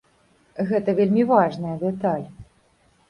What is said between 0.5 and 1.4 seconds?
Гэта вельмі